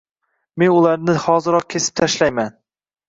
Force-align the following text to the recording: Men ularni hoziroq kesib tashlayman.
Men 0.61 0.71
ularni 0.77 1.15
hoziroq 1.25 1.67
kesib 1.75 2.01
tashlayman. 2.03 2.51